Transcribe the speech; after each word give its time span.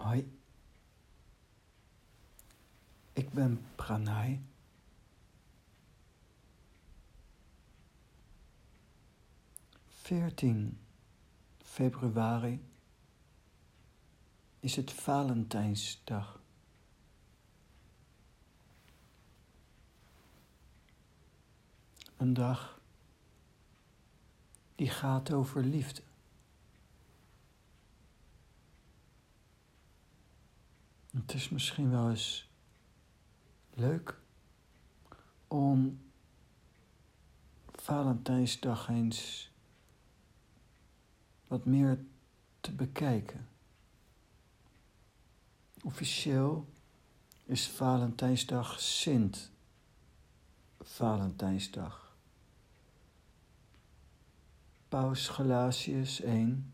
Hoi, 0.00 0.38
ik 3.12 3.30
ben 3.30 3.64
Pranay. 3.74 4.40
Veertien 9.88 10.78
februari 11.58 12.64
is 14.60 14.76
het 14.76 14.92
Valentijnsdag. 14.92 16.40
Een 22.16 22.34
dag 22.34 22.80
die 24.74 24.90
gaat 24.90 25.32
over 25.32 25.64
liefde. 25.64 26.02
Het 31.10 31.34
is 31.34 31.48
misschien 31.48 31.90
wel 31.90 32.10
eens 32.10 32.48
leuk 33.74 34.18
om 35.48 36.00
Valentijnsdag 37.72 38.88
eens 38.88 39.50
wat 41.46 41.64
meer 41.64 42.04
te 42.60 42.72
bekijken. 42.72 43.48
Officieel 45.82 46.68
is 47.44 47.68
Valentijnsdag 47.68 48.80
Sint 48.80 49.50
Valentijnsdag. 50.80 52.16
Paus 54.88 55.28
Gelasius 55.28 56.20
I 56.20 56.64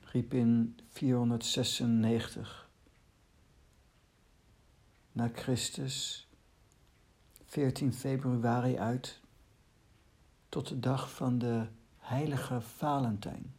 riep 0.00 0.34
in 0.34 0.78
496 0.88 2.69
na 5.12 5.28
Christus 5.32 6.28
14 7.44 7.92
februari 7.92 8.78
uit 8.78 9.20
tot 10.48 10.68
de 10.68 10.80
dag 10.80 11.10
van 11.10 11.38
de 11.38 11.66
heilige 11.98 12.60
Valentijn. 12.60 13.54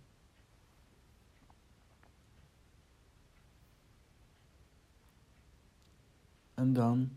En 6.53 6.73
dan, 6.73 7.11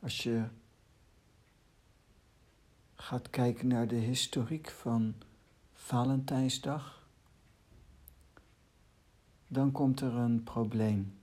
als 0.00 0.22
je 0.22 0.48
gaat 2.94 3.30
kijken 3.30 3.66
naar 3.66 3.88
de 3.88 3.94
historiek 3.94 4.70
van 4.70 5.14
Valentijnsdag, 5.72 7.06
dan 9.46 9.72
komt 9.72 10.00
er 10.00 10.14
een 10.14 10.42
probleem. 10.42 11.21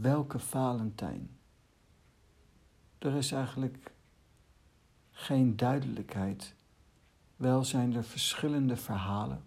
Welke 0.00 0.38
Valentijn? 0.38 1.38
Er 2.98 3.14
is 3.14 3.32
eigenlijk 3.32 3.92
geen 5.10 5.56
duidelijkheid. 5.56 6.54
Wel 7.36 7.64
zijn 7.64 7.94
er 7.94 8.04
verschillende 8.04 8.76
verhalen 8.76 9.44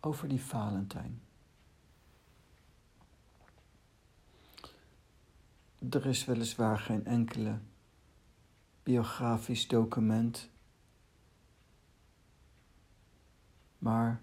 over 0.00 0.28
die 0.28 0.40
Valentijn. 0.40 1.22
Er 5.90 6.06
is 6.06 6.24
weliswaar 6.24 6.78
geen 6.78 7.06
enkele 7.06 7.58
biografisch 8.82 9.68
document, 9.68 10.50
maar 13.78 14.20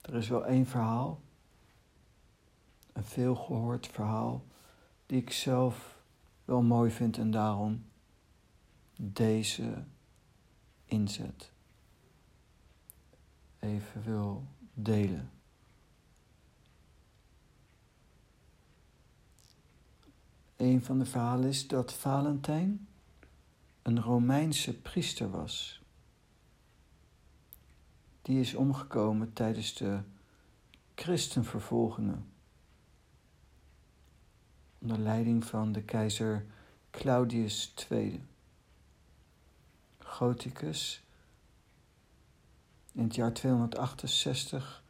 er 0.00 0.14
is 0.14 0.28
wel 0.28 0.46
één 0.46 0.66
verhaal 0.66 1.23
een 2.94 3.04
veelgehoord 3.04 3.86
verhaal 3.86 4.44
die 5.06 5.20
ik 5.20 5.30
zelf 5.30 6.02
wel 6.44 6.62
mooi 6.62 6.90
vind 6.90 7.18
en 7.18 7.30
daarom 7.30 7.84
deze 8.96 9.84
inzet 10.84 11.52
even 13.58 14.02
wil 14.02 14.46
delen. 14.74 15.30
Een 20.56 20.82
van 20.82 20.98
de 20.98 21.06
verhalen 21.06 21.48
is 21.48 21.66
dat 21.66 21.92
Valentijn 21.92 22.88
een 23.82 24.00
Romeinse 24.00 24.80
priester 24.80 25.30
was. 25.30 25.82
Die 28.22 28.40
is 28.40 28.54
omgekomen 28.54 29.32
tijdens 29.32 29.74
de 29.74 30.00
christenvervolgingen 30.94 32.32
onder 34.84 34.98
leiding 34.98 35.44
van 35.44 35.72
de 35.72 35.82
keizer 35.82 36.46
Claudius 36.90 37.74
II. 37.90 38.24
Gothicus 39.98 41.02
in 42.92 43.02
het 43.02 43.14
jaar 43.14 43.32
268 43.32 44.84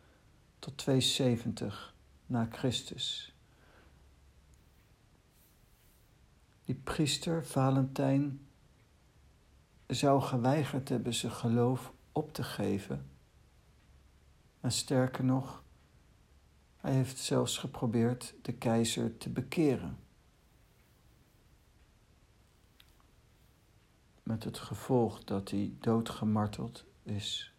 tot 0.58 0.76
270 0.78 1.94
na 2.26 2.48
Christus. 2.50 3.34
Die 6.64 6.74
priester 6.74 7.46
Valentijn 7.46 8.46
zou 9.86 10.22
geweigerd 10.22 10.88
hebben 10.88 11.14
zijn 11.14 11.32
geloof 11.32 11.92
op 12.12 12.32
te 12.32 12.42
geven. 12.42 13.10
En 14.60 14.72
sterker 14.72 15.24
nog, 15.24 15.63
hij 16.84 16.92
heeft 16.92 17.18
zelfs 17.18 17.58
geprobeerd 17.58 18.34
de 18.42 18.52
keizer 18.52 19.16
te 19.16 19.30
bekeren. 19.30 19.98
Met 24.22 24.44
het 24.44 24.58
gevolg 24.58 25.24
dat 25.24 25.50
hij 25.50 25.72
doodgemarteld 25.80 26.84
is. 27.02 27.52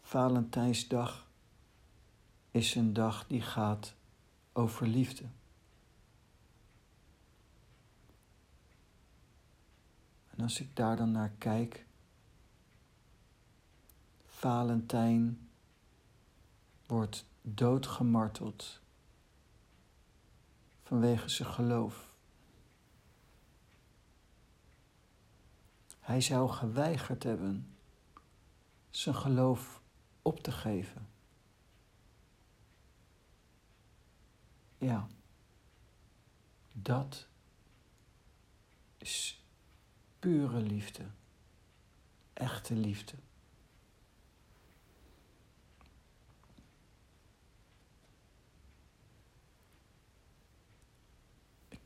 Valentijnsdag 0.00 1.30
is 2.50 2.74
een 2.74 2.92
dag 2.92 3.26
die 3.26 3.42
gaat 3.42 3.94
over 4.52 4.86
liefde. 4.86 5.24
En 10.30 10.42
als 10.42 10.60
ik 10.60 10.76
daar 10.76 10.96
dan 10.96 11.10
naar 11.10 11.32
kijk, 11.38 11.85
Valentijn 14.46 15.48
wordt 16.86 17.26
doodgemarteld 17.42 18.80
vanwege 20.82 21.28
zijn 21.28 21.48
geloof. 21.48 22.16
Hij 26.00 26.20
zou 26.20 26.50
geweigerd 26.50 27.22
hebben 27.22 27.76
zijn 28.90 29.14
geloof 29.14 29.82
op 30.22 30.40
te 30.40 30.52
geven. 30.52 31.08
Ja, 34.78 35.06
dat 36.72 37.28
is 38.96 39.44
pure 40.18 40.60
liefde, 40.60 41.06
echte 42.32 42.74
liefde. 42.74 43.16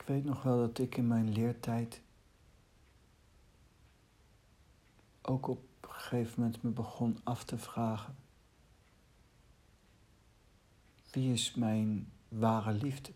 weet 0.11 0.23
nog 0.23 0.43
wel 0.43 0.57
dat 0.57 0.79
ik 0.79 0.97
in 0.97 1.07
mijn 1.07 1.29
leertijd 1.29 2.01
ook 5.21 5.47
op 5.47 5.63
een 5.81 5.89
gegeven 5.89 6.41
moment 6.41 6.61
me 6.63 6.69
begon 6.69 7.19
af 7.23 7.43
te 7.43 7.57
vragen: 7.57 8.15
wie 11.11 11.31
is 11.33 11.55
mijn 11.55 12.11
ware 12.27 12.71
liefde? 12.71 13.11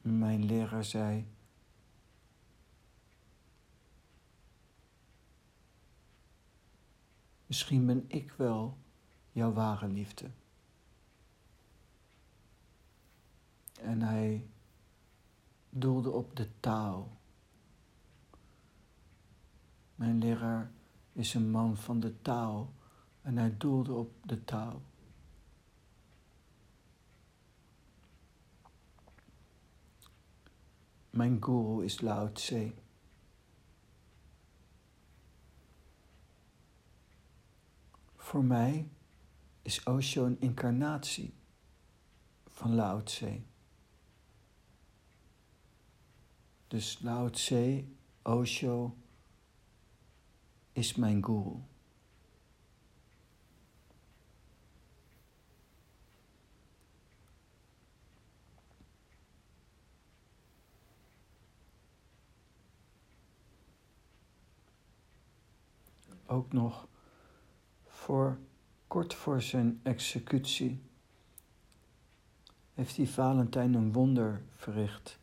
Mijn 0.00 0.44
leraar 0.44 0.84
zei: 0.84 1.26
Misschien 7.46 7.86
ben 7.86 8.04
ik 8.08 8.32
wel 8.32 8.78
jouw 9.36 9.52
ware 9.52 9.88
liefde. 9.88 10.30
En 13.80 14.02
hij 14.02 14.46
doelde 15.70 16.10
op 16.10 16.36
de 16.36 16.60
taal. 16.60 17.16
Mijn 19.94 20.18
leraar 20.18 20.70
is 21.12 21.34
een 21.34 21.50
man 21.50 21.76
van 21.76 22.00
de 22.00 22.22
taal 22.22 22.72
en 23.22 23.36
hij 23.36 23.56
doelde 23.56 23.92
op 23.92 24.12
de 24.22 24.44
taal. 24.44 24.82
Mijn 31.10 31.42
guru 31.42 31.84
is 31.84 32.00
Lao 32.00 32.32
Tse. 32.32 32.74
Voor 38.16 38.44
mij 38.44 38.90
is 39.66 39.82
Osho 39.82 40.24
een 40.24 40.40
incarnatie 40.40 41.34
van 42.46 42.74
Lao. 42.74 43.02
Dus 46.66 46.98
Lao 47.00 47.30
Tse, 47.30 47.84
Osho, 48.22 48.96
is 50.72 50.94
mijn 50.94 51.24
guru. 51.24 51.62
Ook 66.26 66.52
nog 66.52 66.88
voor 67.84 68.38
kort 68.96 69.14
voor 69.14 69.42
zijn 69.42 69.80
executie 69.82 70.82
heeft 72.74 72.96
die 72.96 73.08
Valentijn 73.08 73.74
een 73.74 73.92
wonder 73.92 74.42
verricht. 74.54 75.18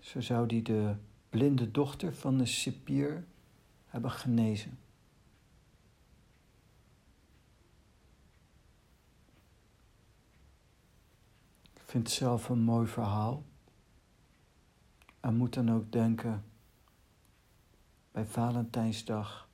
Zo 0.00 0.20
zou 0.20 0.46
hij 0.46 0.62
de 0.62 0.94
blinde 1.28 1.70
dochter 1.70 2.14
van 2.14 2.38
de 2.38 2.46
cipier 2.46 3.24
hebben 3.86 4.10
genezen. 4.10 4.78
Ik 11.74 11.82
vind 11.84 12.06
het 12.06 12.16
zelf 12.16 12.48
een 12.48 12.62
mooi 12.62 12.86
verhaal. 12.86 13.44
En 15.20 15.36
moet 15.36 15.54
dan 15.54 15.72
ook 15.72 15.92
denken 15.92 16.44
bij 18.10 18.26
Valentijnsdag 18.26 19.47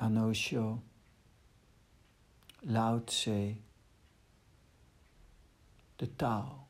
aan 0.00 0.16
Osho, 0.18 0.82
Lao 2.60 3.04
Tse, 3.04 3.56
de 5.96 6.16
taal. 6.16 6.68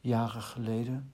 Jaren 0.00 0.42
geleden 0.42 1.12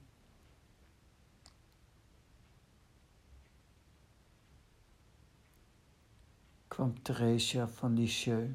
kwam 6.67 7.01
Theresia 7.01 7.67
van 7.67 7.93
Lisieux. 7.93 8.51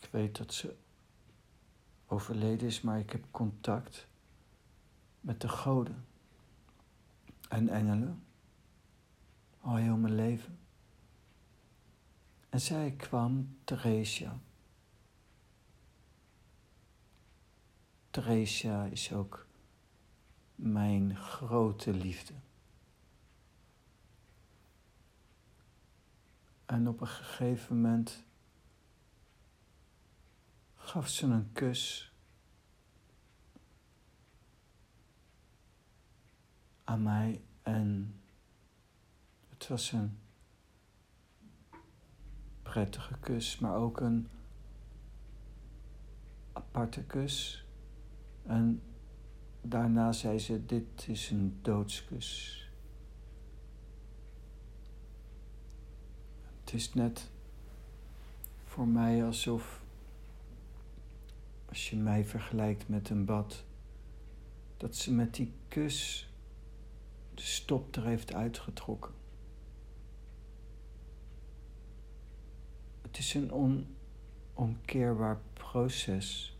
Ik 0.00 0.08
weet 0.10 0.36
dat 0.36 0.54
ze 0.54 0.81
overleden 2.12 2.66
is, 2.66 2.80
maar 2.80 2.98
ik 2.98 3.10
heb 3.10 3.24
contact 3.30 4.06
met 5.20 5.40
de 5.40 5.48
goden 5.48 6.04
en 7.48 7.68
engelen 7.68 8.24
al 9.60 9.76
heel 9.76 9.96
mijn 9.96 10.14
leven. 10.14 10.58
En 12.48 12.60
zij 12.60 12.90
kwam 12.90 13.56
Theresia. 13.64 14.38
Theresia 18.10 18.84
is 18.84 19.12
ook 19.12 19.46
mijn 20.54 21.16
grote 21.16 21.92
liefde. 21.92 22.34
En 26.66 26.88
op 26.88 27.00
een 27.00 27.06
gegeven 27.06 27.80
moment 27.80 28.24
gaf 30.92 31.08
ze 31.08 31.26
een 31.26 31.52
kus 31.52 32.12
aan 36.84 37.02
mij 37.02 37.40
en 37.62 38.14
het 39.48 39.68
was 39.68 39.92
een 39.92 40.18
prettige 42.62 43.18
kus, 43.20 43.58
maar 43.58 43.74
ook 43.74 44.00
een 44.00 44.28
aparte 46.52 47.02
kus. 47.02 47.66
En 48.42 48.82
daarna 49.60 50.12
zei 50.12 50.38
ze: 50.38 50.66
Dit 50.66 51.08
is 51.08 51.30
een 51.30 51.58
doodskus. 51.62 52.60
Het 56.60 56.72
is 56.72 56.94
net 56.94 57.30
voor 58.64 58.88
mij 58.88 59.24
alsof, 59.24 59.81
als 61.72 61.90
je 61.90 61.96
mij 61.96 62.24
vergelijkt 62.24 62.88
met 62.88 63.10
een 63.10 63.24
bad, 63.24 63.64
dat 64.76 64.96
ze 64.96 65.12
met 65.12 65.34
die 65.34 65.52
kus 65.68 66.30
de 67.34 67.42
stop 67.42 67.96
er 67.96 68.04
heeft 68.04 68.34
uitgetrokken. 68.34 69.12
Het 73.02 73.18
is 73.18 73.34
een 73.34 73.52
onomkeerbaar 74.54 75.40
proces. 75.52 76.56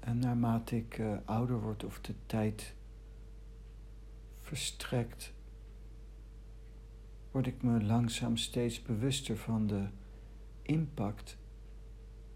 En 0.00 0.18
naarmate 0.18 0.76
ik 0.76 0.98
uh, 0.98 1.16
ouder 1.24 1.60
word 1.60 1.84
of 1.84 2.00
de 2.00 2.14
tijd 2.26 2.74
verstrekt, 4.40 5.32
word 7.30 7.46
ik 7.46 7.62
me 7.62 7.82
langzaam 7.82 8.36
steeds 8.36 8.82
bewuster 8.82 9.36
van 9.36 9.66
de 9.66 9.86
impact 10.62 11.36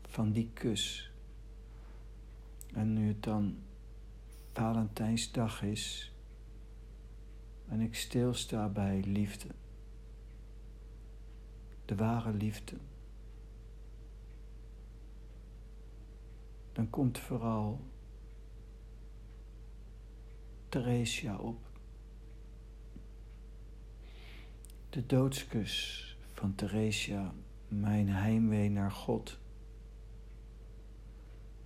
van 0.03 0.33
die 0.33 0.51
kus. 0.53 1.13
En 2.73 2.93
nu 2.93 3.09
het 3.09 3.23
dan 3.23 3.57
Valentijnsdag 4.53 5.63
is 5.63 6.13
en 7.69 7.81
ik 7.81 7.95
stilsta 7.95 8.69
bij 8.69 9.01
liefde, 9.07 9.49
de 11.85 11.95
ware 11.95 12.33
liefde. 12.33 12.77
dan 16.75 16.91
komt 16.91 17.19
vooral 17.19 17.81
Theresia 20.69 21.37
op. 21.37 21.74
De 24.95 25.07
doodskus 25.07 26.17
van 26.33 26.55
Theresia, 26.55 27.33
mijn 27.69 28.09
heimwee 28.09 28.71
naar 28.71 28.91
God. 28.91 29.39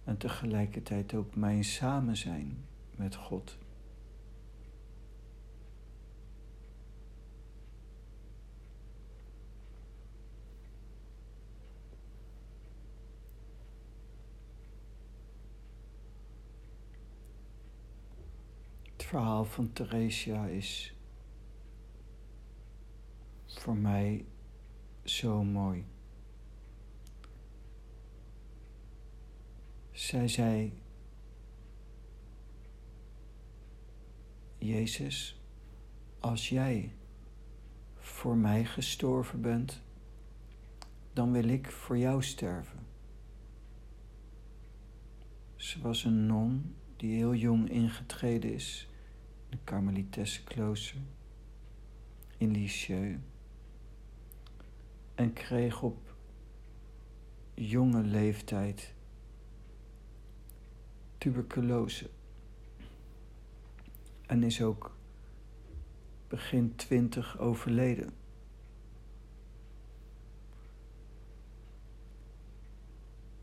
En 0.04 0.16
tegelijkertijd 0.16 1.14
ook 1.14 1.34
mijn 1.34 1.64
samenzijn 1.64 2.64
met 2.96 3.14
God. 3.14 3.58
verhaal 18.96 19.44
van 19.44 19.72
Theresia 19.72 20.46
is 20.46 20.97
voor 23.58 23.76
mij 23.76 24.24
zo 25.04 25.44
mooi. 25.44 25.84
Zij 29.90 30.28
zei: 30.28 30.72
Jezus, 34.58 35.40
als 36.18 36.48
jij 36.48 36.92
voor 37.94 38.36
mij 38.36 38.64
gestorven 38.64 39.40
bent, 39.40 39.82
dan 41.12 41.32
wil 41.32 41.48
ik 41.48 41.70
voor 41.70 41.98
jou 41.98 42.22
sterven. 42.22 42.86
Ze 45.56 45.80
was 45.80 46.04
een 46.04 46.26
non 46.26 46.74
die 46.96 47.16
heel 47.16 47.34
jong 47.34 47.70
ingetreden 47.70 48.52
is 48.52 48.88
de 49.48 49.58
Karmelitesse 49.64 50.44
klooster 50.44 51.00
in 52.36 52.50
Lisieux 52.50 53.18
en 55.18 55.32
kreeg 55.32 55.82
op 55.82 56.14
jonge 57.54 58.02
leeftijd 58.02 58.94
tuberculose 61.18 62.10
en 64.26 64.42
is 64.42 64.62
ook 64.62 64.96
begin 66.28 66.76
twintig 66.76 67.38
overleden. 67.38 68.10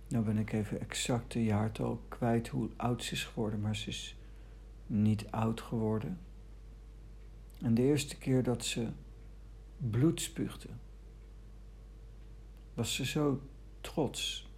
Nou 0.08 0.26
ben 0.26 0.38
ik 0.38 0.54
even 0.54 0.80
exact 0.80 1.32
de 1.32 1.44
jaartal 1.44 2.02
kwijt 2.08 2.48
hoe 2.48 2.70
oud 2.76 3.04
ze 3.04 3.14
is 3.14 3.24
geworden, 3.24 3.62
maar 3.62 3.76
ze 3.76 3.90
is 3.90 4.18
niet 4.88 5.32
oud 5.32 5.62
geworden. 5.62 6.20
En 7.62 7.74
de 7.74 7.82
eerste 7.82 8.18
keer 8.18 8.44
dat 8.44 8.66
ze 8.66 8.90
bloed 9.78 10.22
spuugde, 10.22 10.70
was 12.76 12.96
ze 12.96 13.06
zo 13.06 13.42
trots 13.82 14.50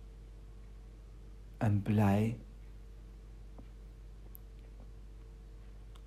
en 1.57 1.81
blij. 1.81 2.39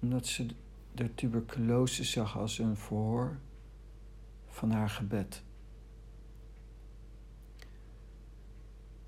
Omdat 0.01 0.27
ze 0.27 0.47
de 0.93 1.15
tuberculose 1.15 2.05
zag 2.05 2.39
als 2.39 2.59
een 2.59 2.77
verhoor 2.77 3.39
van 4.47 4.71
haar 4.71 4.91
gebed. 4.91 5.43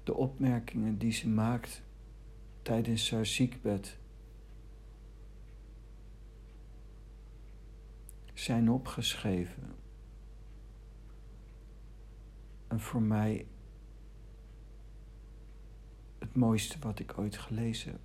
De 0.02 0.14
opmerkingen 0.14 0.98
die 0.98 1.12
ze 1.12 1.28
maakt 1.28 1.82
tijdens 2.62 3.10
haar 3.10 3.26
ziekbed 3.26 3.98
zijn 8.34 8.70
opgeschreven. 8.70 9.81
En 12.72 12.80
voor 12.80 13.02
mij 13.02 13.46
het 16.18 16.36
mooiste 16.36 16.78
wat 16.78 16.98
ik 16.98 17.18
ooit 17.18 17.38
gelezen 17.38 17.92
heb. 17.92 18.00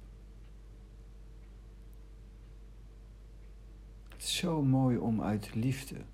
Het 4.09 4.21
is 4.21 4.35
zo 4.35 4.61
mooi 4.61 4.97
om 4.97 5.21
uit 5.21 5.55
liefde 5.55 6.05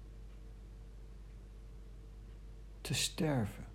te 2.82 2.94
sterven. 2.94 3.66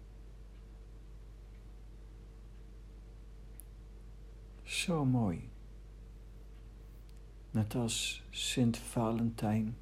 Zo 4.62 5.04
mooi. 5.04 5.50
Net 7.50 7.74
als 7.74 8.26
Sint 8.30 8.76
Valentijn 8.76 9.76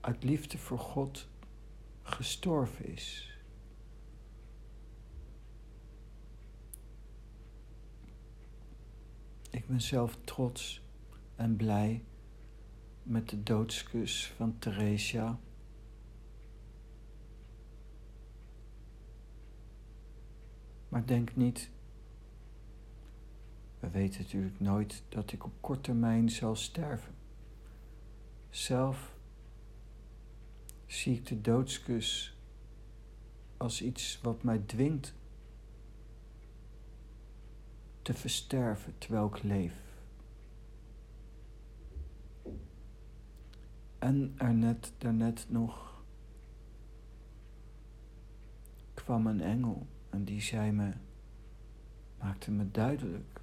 uit 0.00 0.24
liefde 0.24 0.58
voor 0.58 0.78
God 0.78 1.28
gestorven 2.06 2.84
is. 2.84 3.38
Ik 9.50 9.66
ben 9.66 9.80
zelf 9.80 10.16
trots 10.24 10.82
en 11.36 11.56
blij 11.56 12.04
met 13.02 13.28
de 13.28 13.42
doodskus 13.42 14.32
van 14.36 14.58
Theresia. 14.58 15.38
Maar 20.88 21.06
denk 21.06 21.36
niet, 21.36 21.70
we 23.80 23.90
weten 23.90 24.20
natuurlijk 24.20 24.60
nooit 24.60 25.02
dat 25.08 25.32
ik 25.32 25.44
op 25.44 25.52
korte 25.60 25.80
termijn 25.80 26.30
zal 26.30 26.56
sterven. 26.56 27.14
Zelf 28.50 29.15
zie 30.86 31.14
ik 31.14 31.26
de 31.26 31.40
doodskus 31.40 32.36
als 33.56 33.82
iets 33.82 34.20
wat 34.22 34.42
mij 34.42 34.58
dwingt 34.58 35.14
te 38.02 38.14
versterven 38.14 38.98
terwijl 38.98 39.26
ik 39.26 39.42
leef. 39.42 39.74
En 43.98 44.34
er 44.36 44.54
net, 44.54 44.92
daarnet 44.98 45.46
nog 45.48 46.02
kwam 48.94 49.26
een 49.26 49.40
engel 49.40 49.86
en 50.10 50.24
die 50.24 50.40
zei 50.40 50.72
me, 50.72 50.92
maakte 52.18 52.50
me 52.50 52.70
duidelijk 52.70 53.40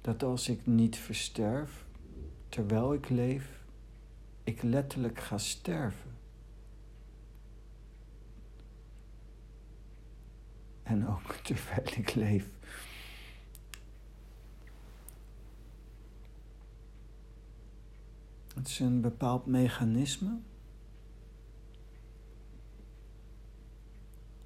dat 0.00 0.22
als 0.22 0.48
ik 0.48 0.66
niet 0.66 0.96
versterf 0.96 1.86
terwijl 2.48 2.94
ik 2.94 3.08
leef, 3.08 3.57
ik 4.48 4.62
letterlijk 4.62 5.20
ga 5.20 5.38
sterven. 5.38 6.16
En 10.82 11.08
ook 11.08 11.32
terwijl 11.46 11.86
ik 11.96 12.14
leef. 12.14 12.50
Het 18.54 18.68
is 18.68 18.78
een 18.78 19.00
bepaald 19.00 19.46
mechanisme. 19.46 20.38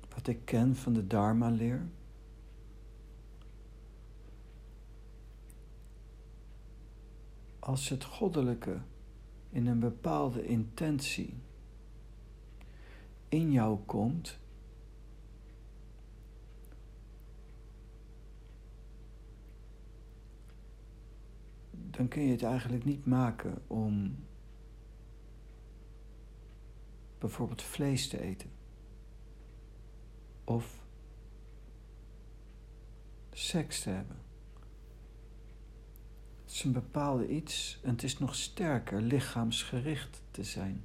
Wat 0.09 0.27
ik 0.27 0.45
ken 0.45 0.77
van 0.77 0.93
de 0.93 1.07
Dharma-leer. 1.07 1.89
Als 7.59 7.89
het 7.89 8.05
goddelijke 8.05 8.81
in 9.53 9.67
een 9.67 9.79
bepaalde 9.79 10.47
intentie 10.47 11.35
in 13.29 13.53
jou 13.53 13.79
komt, 13.87 14.39
dan 21.71 22.09
kun 22.09 22.23
je 22.23 22.31
het 22.31 22.43
eigenlijk 22.43 22.85
niet 22.85 23.07
maken 23.07 23.63
om 23.67 24.17
bijvoorbeeld 27.19 27.63
vlees 27.63 28.09
te 28.09 28.21
eten. 28.21 28.51
Of 30.45 30.85
seks 33.31 33.83
te 33.83 33.91
hebben. 33.91 34.17
Een 36.65 36.73
bepaalde 36.73 37.29
iets 37.29 37.79
en 37.83 37.91
het 37.91 38.03
is 38.03 38.19
nog 38.19 38.35
sterker 38.35 39.03
lichaamsgericht 39.03 40.23
te 40.31 40.45
zijn. 40.45 40.85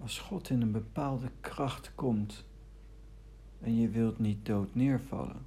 Als 0.00 0.18
God 0.18 0.50
in 0.50 0.62
een 0.62 0.72
bepaalde 0.72 1.30
kracht 1.40 1.94
komt 1.94 2.44
en 3.60 3.76
je 3.80 3.88
wilt 3.88 4.18
niet 4.18 4.46
dood 4.46 4.74
neervallen, 4.74 5.46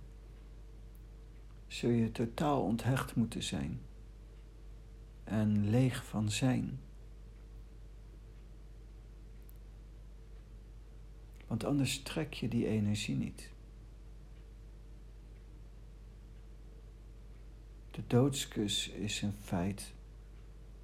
zul 1.67 1.89
je 1.89 2.11
totaal 2.11 2.63
onthecht 2.63 3.15
moeten 3.15 3.43
zijn 3.43 3.81
en 5.23 5.69
leeg 5.69 6.05
van 6.05 6.31
zijn. 6.31 6.79
Want 11.47 11.63
anders 11.63 12.01
trek 12.01 12.33
je 12.33 12.47
die 12.47 12.67
energie 12.67 13.15
niet. 13.15 13.57
De 17.99 18.07
doodskus 18.07 18.89
is 18.89 19.21
een 19.21 19.33
feit 19.33 19.93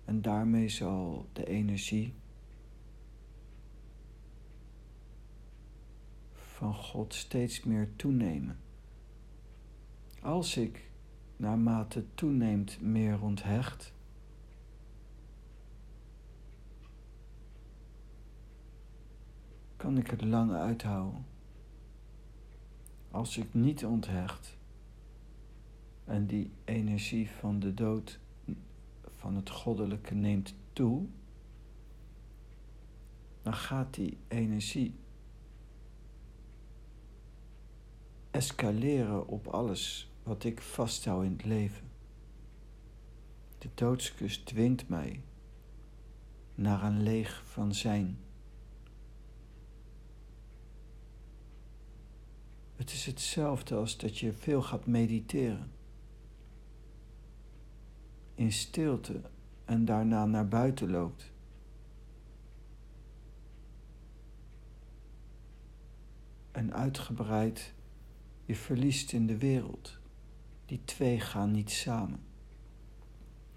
en 0.06 0.22
daarmee 0.22 0.70
zal 0.70 1.30
de 1.34 1.48
energie 1.48 2.14
van 6.34 6.74
God 6.74 7.14
steeds 7.14 7.64
meer 7.64 7.96
toenemen. 7.96 8.60
Als 10.22 10.58
ik 10.58 10.90
naarmate 11.38 12.06
toeneemt 12.16 12.82
meer 12.82 13.22
onthecht, 13.22 13.94
kan 19.76 19.98
ik 19.98 20.10
het 20.10 20.22
lang 20.22 20.52
uithouden. 20.52 21.26
Als 23.12 23.38
ik 23.38 23.54
niet 23.54 23.86
onthecht, 23.86 24.55
en 26.06 26.26
die 26.26 26.52
energie 26.64 27.30
van 27.30 27.60
de 27.60 27.74
dood, 27.74 28.20
van 29.16 29.36
het 29.36 29.50
goddelijke 29.50 30.14
neemt 30.14 30.54
toe, 30.74 31.06
dan 33.42 33.54
gaat 33.54 33.94
die 33.94 34.18
energie 34.28 34.96
escaleren 38.32 39.28
op 39.28 39.48
alles 39.48 40.12
wat 40.24 40.44
ik 40.44 40.62
vasthoud 40.62 41.24
in 41.24 41.32
het 41.32 41.46
leven. 41.46 41.88
De 43.58 43.70
doodskus 43.74 44.38
dwingt 44.38 44.90
mij 44.90 45.22
naar 46.56 46.84
een 46.84 47.04
leeg 47.04 47.44
van 47.46 47.74
zijn. 47.74 48.20
Het 52.76 52.92
is 52.92 53.06
hetzelfde 53.06 53.76
als 53.76 53.98
dat 53.98 54.18
je 54.18 54.34
veel 54.34 54.62
gaat 54.62 54.86
mediteren 54.86 55.72
in 58.36 58.52
stilte 58.52 59.22
en 59.66 59.86
daarna 59.86 60.26
naar 60.26 60.48
buiten 60.48 60.92
loopt. 60.92 61.34
En 66.52 66.74
uitgebreid 66.74 67.74
je 68.46 68.56
verliest 68.56 69.12
in 69.12 69.28
de 69.28 69.38
wereld. 69.38 70.00
Die 70.66 70.82
twee 70.86 71.20
gaan 71.20 71.52
niet 71.52 71.72
samen. 71.72 72.20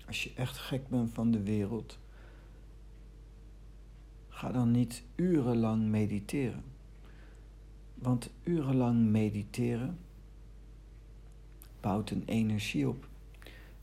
Als 0.06 0.24
je 0.24 0.32
echt 0.34 0.58
gek 0.58 0.88
bent 0.88 1.12
van 1.12 1.30
de 1.30 1.42
wereld, 1.42 1.98
ga 4.28 4.52
dan 4.52 4.70
niet 4.70 5.02
urenlang 5.14 5.82
mediteren. 5.82 6.64
Want 7.94 8.30
urenlang 8.42 9.06
mediteren 9.06 9.98
bouwt 11.80 12.10
een 12.10 12.24
energie 12.24 12.88
op. 12.88 13.07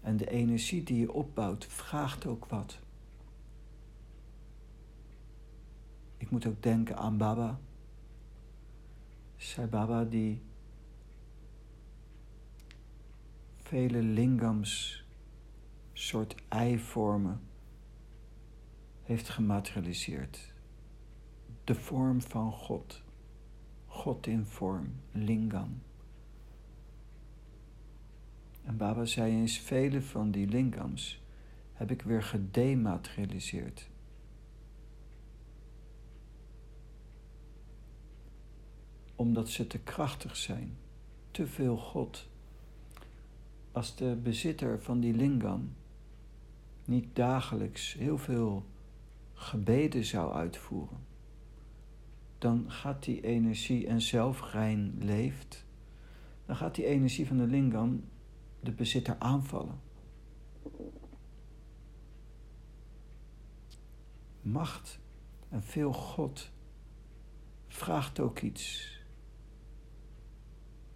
En 0.05 0.17
de 0.17 0.29
energie 0.29 0.83
die 0.83 0.99
je 0.99 1.11
opbouwt 1.11 1.65
vraagt 1.65 2.25
ook 2.25 2.45
wat. 2.45 2.79
Ik 6.17 6.29
moet 6.29 6.45
ook 6.45 6.63
denken 6.63 6.97
aan 6.97 7.17
Baba. 7.17 7.59
Sai 9.35 9.67
Baba 9.67 10.03
die 10.03 10.41
vele 13.57 14.01
lingams, 14.01 15.03
soort 15.93 16.35
eivormen, 16.47 17.41
heeft 19.03 19.29
gematerialiseerd. 19.29 20.53
De 21.63 21.75
vorm 21.75 22.21
van 22.21 22.51
God. 22.51 23.01
God 23.85 24.27
in 24.27 24.45
vorm, 24.45 24.95
lingam. 25.11 25.81
En 28.65 28.77
Baba 28.77 29.05
zei 29.05 29.31
eens, 29.31 29.57
vele 29.57 30.01
van 30.01 30.31
die 30.31 30.47
lingams 30.47 31.23
heb 31.73 31.91
ik 31.91 32.01
weer 32.01 32.23
gedematerialiseerd. 32.23 33.89
Omdat 39.15 39.49
ze 39.49 39.67
te 39.67 39.79
krachtig 39.79 40.35
zijn, 40.35 40.77
te 41.31 41.47
veel 41.47 41.77
God. 41.77 42.29
Als 43.71 43.95
de 43.95 44.19
bezitter 44.23 44.81
van 44.81 44.99
die 44.99 45.13
lingam 45.13 45.73
niet 46.85 47.15
dagelijks 47.15 47.93
heel 47.93 48.17
veel 48.17 48.65
gebeden 49.33 50.05
zou 50.05 50.33
uitvoeren, 50.33 51.05
dan 52.37 52.71
gaat 52.71 53.03
die 53.03 53.21
energie 53.21 53.87
en 53.87 54.01
zelfrein 54.01 54.95
leeft, 54.99 55.65
dan 56.45 56.55
gaat 56.55 56.75
die 56.75 56.85
energie 56.85 57.27
van 57.27 57.37
de 57.37 57.47
lingam 57.47 58.03
de 58.65 58.71
bezitter 58.71 59.15
aanvallen. 59.19 59.79
Macht 64.41 64.99
en 65.49 65.63
veel 65.63 65.93
God 65.93 66.51
vraagt 67.67 68.19
ook 68.19 68.39
iets. 68.39 68.93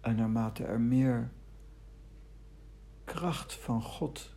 En 0.00 0.16
naarmate 0.16 0.64
er 0.64 0.80
meer 0.80 1.32
kracht 3.04 3.54
van 3.54 3.82
God 3.82 4.34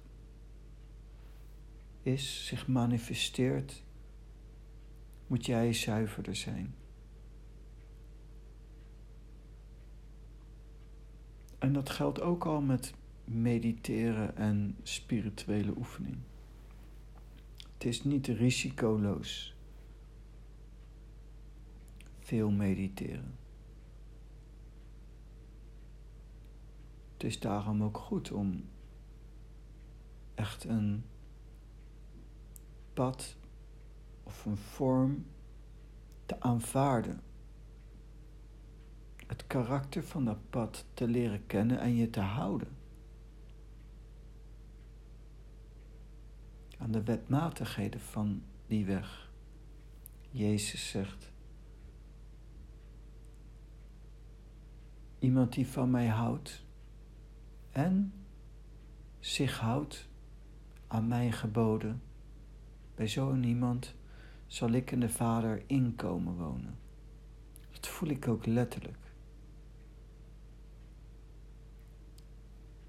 is, 2.02 2.46
zich 2.46 2.68
manifesteert, 2.68 3.84
moet 5.28 5.46
jij 5.46 5.74
zuiverder 5.74 6.36
zijn. 6.36 6.76
En 11.60 11.74
dat 11.74 11.90
geldt 11.90 12.22
ook 12.22 12.46
al 12.46 12.62
met 12.62 12.94
mediteren 13.24 14.36
en 14.36 14.78
spirituele 14.84 15.74
oefening. 15.78 16.18
Het 17.74 17.86
is 17.86 18.04
niet 18.04 18.28
risicoloos. 18.28 19.56
Veel 22.20 22.52
mediteren. 22.52 23.36
Het 27.14 27.24
is 27.24 27.40
daarom 27.40 27.84
ook 27.84 27.98
goed 27.98 28.32
om 28.32 28.64
echt 30.36 30.64
een 30.64 31.04
pad 32.94 33.38
of 34.24 34.46
een 34.46 34.58
vorm 34.58 35.26
te 36.26 36.42
aanvaarden. 36.42 37.22
Het 39.28 39.48
karakter 39.48 40.04
van 40.04 40.26
dat 40.26 40.50
pad 40.50 40.86
te 40.94 41.08
leren 41.08 41.46
kennen 41.46 41.80
en 41.80 41.96
je 41.96 42.10
te 42.10 42.20
houden. 42.20 42.83
Aan 46.84 46.92
de 46.92 47.04
wetmatigheden 47.04 48.00
van 48.00 48.44
die 48.68 48.86
weg. 48.86 49.32
Jezus 50.32 50.90
zegt, 50.90 51.32
iemand 55.20 55.54
die 55.54 55.68
van 55.68 55.92
mij 55.92 56.08
houdt 56.08 56.66
en 57.72 58.14
zich 59.20 59.60
houdt 59.60 60.10
aan 60.88 61.08
mijn 61.08 61.34
geboden, 61.34 62.02
bij 62.96 63.08
zo'n 63.08 63.44
iemand 63.44 63.96
zal 64.48 64.72
ik 64.72 64.92
en 64.92 65.00
de 65.00 65.10
Vader 65.10 65.64
inkomen 65.68 66.36
wonen. 66.36 66.78
Dat 67.72 67.88
voel 67.88 68.10
ik 68.10 68.28
ook 68.28 68.46
letterlijk. 68.46 69.14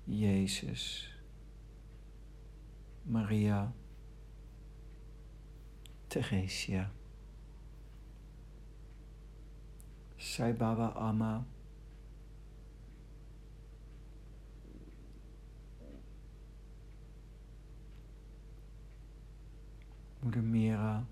Jezus, 0.04 1.14
Maria, 3.02 3.72
Theresia. 6.14 6.92
Sai 10.16 10.52
Baba 10.52 10.92
Ama. 10.94 11.44
Moeder 20.20 20.42
Mira. 20.42 21.04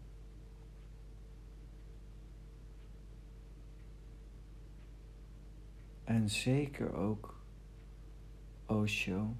En 6.05 6.31
zeker 6.31 6.95
ook 6.95 7.45
Osho. 8.67 9.35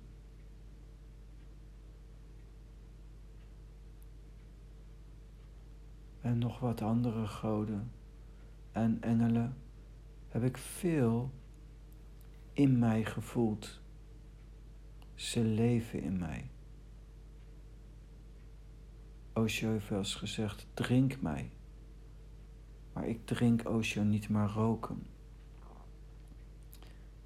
En 6.23 6.39
nog 6.39 6.59
wat 6.59 6.83
andere 6.83 7.27
goden 7.27 7.93
en 8.73 9.03
engelen 9.03 9.57
heb 10.29 10.43
ik 10.43 10.57
veel 10.57 11.31
in 12.53 12.79
mij 12.79 13.05
gevoeld. 13.05 13.81
Ze 15.15 15.45
leven 15.45 16.03
in 16.03 16.19
mij. 16.19 16.51
Osho 19.33 19.69
heeft 19.69 19.89
wel 19.89 20.05
gezegd, 20.05 20.67
drink 20.75 21.21
mij. 21.21 21.53
Maar 22.93 23.07
ik 23.09 23.27
drink 23.27 23.69
Osho 23.69 24.03
niet 24.03 24.29
maar 24.29 24.49
roken. 24.49 25.07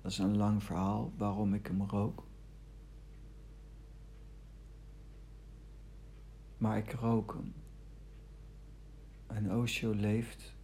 Dat 0.03 0.11
is 0.11 0.19
een 0.19 0.37
lang 0.37 0.63
verhaal 0.63 1.13
waarom 1.17 1.55
ik 1.55 1.67
hem 1.67 1.83
rook. 1.83 2.25
Maar 6.59 6.79
ik 6.79 6.93
rook 6.93 7.33
hem 7.33 7.55
en 9.27 9.53
Osho 9.55 9.95
leeft. 9.95 10.55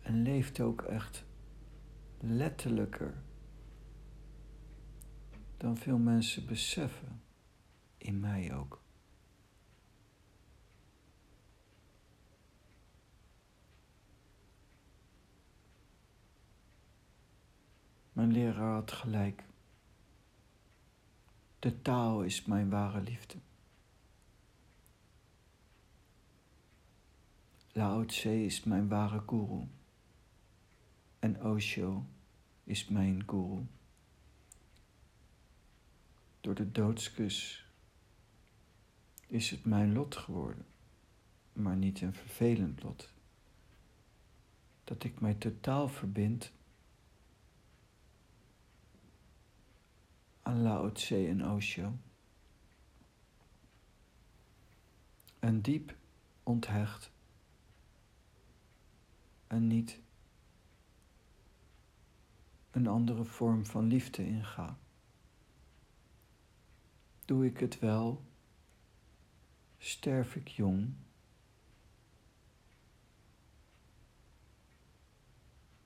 En 0.00 0.22
leeft 0.22 0.60
ook 0.60 0.82
echt 0.82 1.24
letterlijker 2.18 3.22
dan 5.56 5.76
veel 5.76 5.98
mensen 5.98 6.46
beseffen. 6.46 7.22
In 7.98 8.20
mij 8.20 8.54
ook. 8.54 8.82
Mijn 18.12 18.32
leraar 18.32 18.72
had 18.74 18.92
gelijk. 18.92 19.44
De 21.64 21.82
taal 21.82 22.22
is 22.22 22.44
mijn 22.44 22.70
ware 22.70 23.00
liefde. 23.00 23.38
Lao 27.72 28.04
Tse 28.04 28.44
is 28.44 28.64
mijn 28.64 28.88
ware 28.88 29.22
guru. 29.26 29.66
En 31.18 31.44
Osho 31.44 32.06
is 32.64 32.88
mijn 32.88 33.22
guru. 33.26 33.66
Door 36.40 36.54
de 36.54 36.72
doodskus 36.72 37.66
is 39.26 39.50
het 39.50 39.64
mijn 39.64 39.92
lot 39.92 40.16
geworden, 40.16 40.66
maar 41.52 41.76
niet 41.76 42.00
een 42.00 42.14
vervelend 42.14 42.82
lot. 42.82 43.12
Dat 44.84 45.04
ik 45.04 45.20
mij 45.20 45.34
totaal 45.34 45.88
verbind 45.88 46.52
aan 50.44 50.62
Lao 50.62 50.92
Tse 50.92 51.26
en 51.26 51.50
Osho. 51.50 51.92
En 55.38 55.60
diep 55.60 55.96
onthecht 56.42 57.12
en 59.46 59.66
niet 59.66 60.00
een 62.70 62.86
andere 62.86 63.24
vorm 63.24 63.66
van 63.66 63.86
liefde 63.86 64.26
inga. 64.26 64.78
Doe 67.24 67.46
ik 67.46 67.58
het 67.58 67.78
wel, 67.78 68.22
sterf 69.78 70.36
ik 70.36 70.48
jong. 70.48 70.94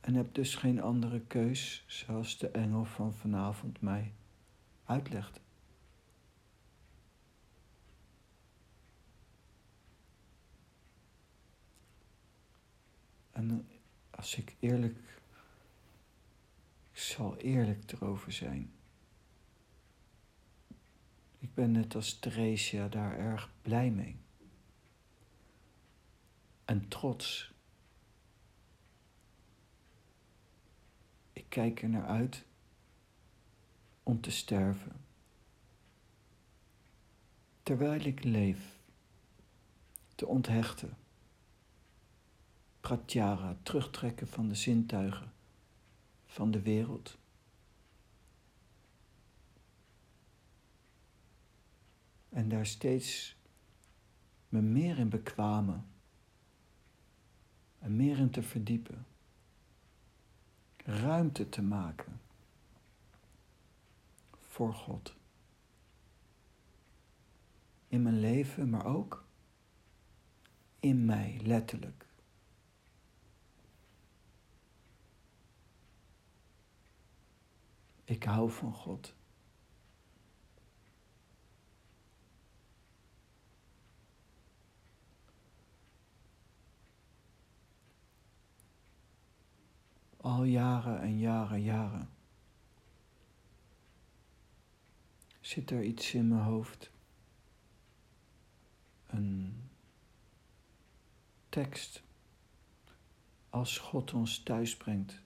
En 0.01 0.15
heb 0.15 0.35
dus 0.35 0.55
geen 0.55 0.81
andere 0.81 1.21
keus, 1.21 1.85
zoals 1.87 2.39
de 2.39 2.49
engel 2.49 2.85
van 2.85 3.15
vanavond 3.15 3.81
mij 3.81 4.13
uitlegde. 4.89 5.41
En 13.31 13.69
als 14.11 14.37
ik 14.37 14.57
eerlijk, 14.61 14.99
ik 16.93 16.99
zal 16.99 17.37
eerlijk 17.37 17.93
erover 17.93 18.33
zijn. 18.33 18.73
Ik 21.39 21.55
ben 21.55 21.71
net 21.71 21.95
als 21.95 22.19
Theresia 22.19 22.89
daar 22.89 23.19
erg 23.19 23.51
blij 23.63 23.91
mee. 23.91 24.17
En 26.65 26.89
trots. 26.89 27.53
Ik 31.33 31.45
kijk 31.49 31.83
er 31.83 31.89
naar 31.89 32.07
uit 32.07 32.45
om 34.09 34.21
te 34.21 34.31
sterven. 34.31 34.93
Terwijl 37.63 38.01
ik 38.01 38.25
leef, 38.25 38.79
te 40.15 40.27
onthechten 40.27 40.97
pratyara, 42.81 43.57
terugtrekken 43.63 44.29
van 44.29 44.49
de 44.49 44.55
zintuigen 44.55 45.33
van 46.27 46.51
de 46.51 46.63
wereld. 46.63 47.19
En 52.29 52.49
daar 52.49 52.67
steeds 52.67 53.37
me 54.49 54.61
meer 54.61 54.99
in 54.99 55.09
bekwamen 55.09 55.87
en 57.79 57.97
meer 57.97 58.19
in 58.19 58.31
te 58.31 58.43
verdiepen. 58.43 59.07
Ruimte 60.77 61.49
te 61.49 61.63
maken 61.63 62.21
voor 64.59 64.75
God. 64.75 65.17
In 67.89 68.03
mijn 68.03 68.21
leven, 68.21 68.71
maar 68.71 68.85
ook 68.85 69.25
in 70.81 71.05
mij, 71.05 71.41
letterlijk. 71.43 72.07
Ik 78.05 78.25
hou 78.25 78.51
van 78.51 78.73
God. 78.73 79.15
Al 90.17 90.45
jaren 90.45 91.01
en 91.01 91.19
jaren, 91.19 91.63
jaren 91.63 92.18
zit 95.49 95.71
er 95.71 95.83
iets 95.83 96.15
in 96.15 96.29
mijn 96.29 96.43
hoofd. 96.43 96.91
Een 99.07 99.63
tekst. 101.49 102.03
Als 103.49 103.79
God 103.79 104.13
ons 104.13 104.43
thuis 104.43 104.77
brengt 104.77 105.23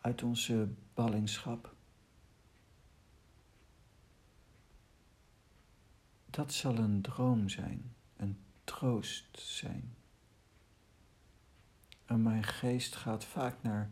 uit 0.00 0.22
onze 0.22 0.68
ballingschap. 0.94 1.74
Dat 6.26 6.52
zal 6.52 6.76
een 6.76 7.02
droom 7.02 7.48
zijn, 7.48 7.94
een 8.16 8.38
troost 8.64 9.40
zijn. 9.40 9.96
En 12.04 12.22
mijn 12.22 12.44
geest 12.44 12.96
gaat 12.96 13.24
vaak 13.24 13.62
naar 13.62 13.90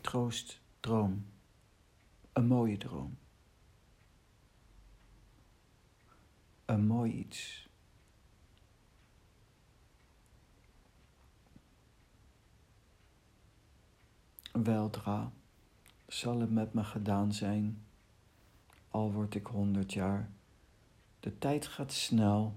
troost, 0.00 0.60
droom, 0.80 1.26
een 2.32 2.46
mooie 2.46 2.78
droom. 2.78 3.20
Een 6.72 6.86
mooi 6.86 7.12
iets. 7.12 7.68
Weldra 14.52 15.32
zal 16.06 16.40
het 16.40 16.50
met 16.50 16.74
me 16.74 16.84
gedaan 16.84 17.32
zijn, 17.32 17.84
al 18.90 19.12
word 19.12 19.34
ik 19.34 19.46
honderd 19.46 19.92
jaar. 19.92 20.30
De 21.20 21.38
tijd 21.38 21.66
gaat 21.66 21.92
snel. 21.92 22.56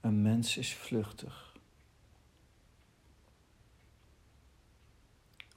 Een 0.00 0.22
mens 0.22 0.56
is 0.56 0.74
vluchtig. 0.74 1.56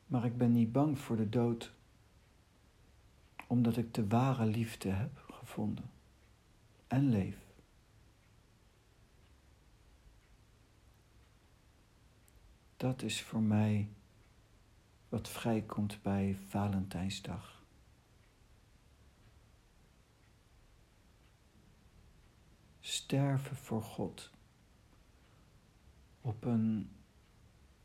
Maar 0.05 0.25
ik 0.25 0.37
ben 0.37 0.51
niet 0.51 0.71
bang 0.71 0.99
voor 0.99 1.15
de 1.15 1.29
dood, 1.29 1.71
omdat 3.47 3.77
ik 3.77 3.93
de 3.93 4.07
ware 4.07 4.45
liefde 4.45 4.89
heb 4.89 5.25
gevonden 5.29 5.93
en 6.87 7.09
leef. 7.09 7.37
Dat 12.77 13.01
is 13.01 13.21
voor 13.21 13.41
mij 13.41 13.89
wat 15.09 15.29
vrijkomt 15.29 16.01
bij 16.01 16.37
Valentijnsdag. 16.47 17.63
Sterven 22.79 23.55
voor 23.55 23.83
God 23.83 24.31
op 26.21 26.43
een 26.43 26.89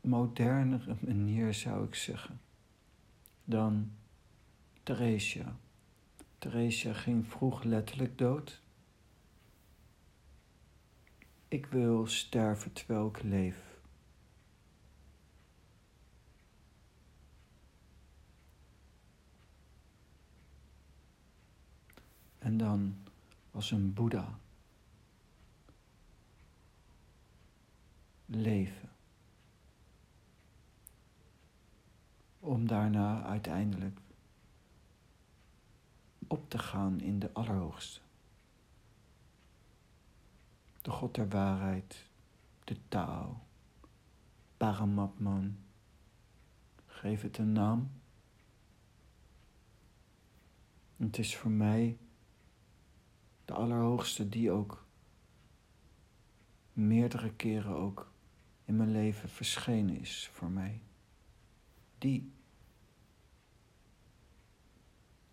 modernere 0.01 0.97
manier 0.99 1.53
zou 1.53 1.85
ik 1.85 1.95
zeggen 1.95 2.41
dan 3.43 3.91
Theresia. 4.83 5.55
Theresia 6.37 6.93
ging 6.93 7.27
vroeg 7.27 7.63
letterlijk 7.63 8.17
dood. 8.17 8.60
Ik 11.51 11.65
wil 11.65 12.07
sterven 12.07 12.73
terwijl 12.73 13.07
ik 13.07 13.21
leef. 13.21 13.71
en 22.51 22.57
dan 22.57 22.95
als 23.51 23.71
een 23.71 23.93
Boeddha 23.93 24.39
leven. 28.25 28.89
Om 32.39 32.67
daarna 32.67 33.23
uiteindelijk 33.23 33.99
op 36.27 36.49
te 36.49 36.57
gaan 36.57 36.99
in 36.99 37.19
de 37.19 37.33
Allerhoogste. 37.33 37.99
De 40.81 40.91
God 40.91 41.15
der 41.15 41.29
waarheid, 41.29 42.09
de 42.63 42.77
Tao, 42.87 43.39
Paramatman. 44.57 45.57
Geef 46.85 47.21
het 47.21 47.37
een 47.37 47.51
naam. 47.51 47.91
Het 50.97 51.17
is 51.17 51.37
voor 51.37 51.51
mij 51.51 51.97
de 53.45 53.53
Allerhoogste 53.53 54.29
die 54.29 54.51
ook 54.51 54.85
meerdere 56.73 57.33
keren 57.33 57.75
ook 57.75 58.11
in 58.65 58.75
mijn 58.75 58.91
leven 58.91 59.29
verschenen 59.29 59.99
is 59.99 60.29
voor 60.33 60.49
mij. 60.49 60.81
Die 61.97 62.31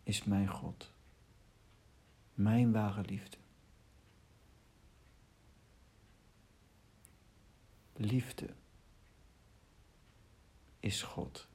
is 0.02 0.24
mijn 0.24 0.48
God, 0.48 0.92
mijn 2.34 2.72
ware 2.72 3.02
liefde. 3.02 3.37
Liefde 7.98 8.54
is 10.80 11.02
God. 11.02 11.47